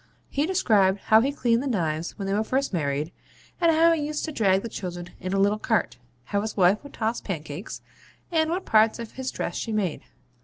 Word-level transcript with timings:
He 0.29 0.47
described 0.47 0.97
how 1.13 1.21
he 1.21 1.31
cleaned 1.31 1.61
the 1.61 1.67
knives 1.67 2.17
when 2.17 2.25
they 2.27 2.33
were 2.33 2.43
first 2.43 2.73
married; 2.73 3.11
and 3.61 3.71
how 3.71 3.91
he 3.93 4.01
used 4.07 4.25
to 4.25 4.31
drag 4.31 4.63
the 4.63 4.67
children 4.67 5.11
in 5.19 5.31
a 5.31 5.39
little 5.39 5.59
cart; 5.59 5.99
how 6.23 6.41
his 6.41 6.57
wife 6.57 6.81
could 6.81 6.93
toss 6.93 7.21
pancakes; 7.21 7.81
and 8.31 8.49
what 8.49 8.65
parts 8.65 8.97
of 8.97 9.11
his 9.11 9.29
dress 9.29 9.55
she 9.55 9.71
made. 9.71 10.01